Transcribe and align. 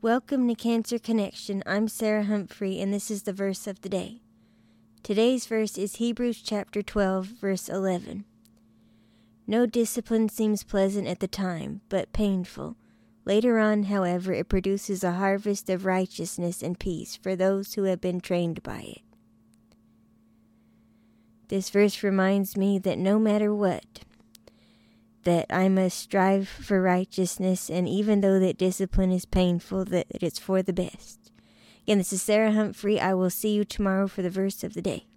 Welcome 0.00 0.46
to 0.46 0.54
Cancer 0.54 1.00
Connection. 1.00 1.60
I'm 1.66 1.88
Sarah 1.88 2.22
Humphrey, 2.22 2.80
and 2.80 2.94
this 2.94 3.10
is 3.10 3.24
the 3.24 3.32
verse 3.32 3.66
of 3.66 3.80
the 3.80 3.88
day. 3.88 4.20
Today's 5.02 5.46
verse 5.46 5.76
is 5.76 5.96
Hebrews 5.96 6.40
chapter 6.40 6.82
12, 6.82 7.26
verse 7.26 7.68
11. 7.68 8.24
No 9.48 9.66
discipline 9.66 10.28
seems 10.28 10.62
pleasant 10.62 11.08
at 11.08 11.18
the 11.18 11.26
time, 11.26 11.80
but 11.88 12.12
painful. 12.12 12.76
Later 13.24 13.58
on, 13.58 13.84
however, 13.84 14.32
it 14.32 14.48
produces 14.48 15.02
a 15.02 15.14
harvest 15.14 15.68
of 15.68 15.84
righteousness 15.84 16.62
and 16.62 16.78
peace 16.78 17.16
for 17.16 17.34
those 17.34 17.74
who 17.74 17.82
have 17.82 18.00
been 18.00 18.20
trained 18.20 18.62
by 18.62 18.82
it. 18.82 19.02
This 21.48 21.70
verse 21.70 22.04
reminds 22.04 22.56
me 22.56 22.78
that 22.78 22.98
no 22.98 23.18
matter 23.18 23.52
what, 23.52 24.04
that 25.28 25.44
I 25.50 25.68
must 25.68 25.98
strive 25.98 26.48
for 26.48 26.80
righteousness, 26.80 27.68
and 27.68 27.86
even 27.86 28.22
though 28.22 28.38
that 28.40 28.56
discipline 28.56 29.12
is 29.12 29.26
painful, 29.26 29.84
that 29.84 30.06
it's 30.08 30.38
for 30.38 30.62
the 30.62 30.72
best. 30.72 31.30
Again, 31.82 31.98
this 31.98 32.14
is 32.14 32.22
Sarah 32.22 32.52
Humphrey. 32.52 32.98
I 32.98 33.12
will 33.12 33.28
see 33.28 33.52
you 33.52 33.66
tomorrow 33.66 34.08
for 34.08 34.22
the 34.22 34.30
verse 34.30 34.64
of 34.64 34.72
the 34.72 34.80
day. 34.80 35.07